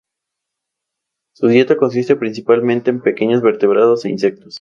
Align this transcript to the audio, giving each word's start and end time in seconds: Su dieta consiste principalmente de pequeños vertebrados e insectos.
Su 1.35 1.45
dieta 1.47 1.77
consiste 1.77 2.15
principalmente 2.15 2.91
de 2.91 2.97
pequeños 3.01 3.43
vertebrados 3.43 4.03
e 4.05 4.09
insectos. 4.09 4.49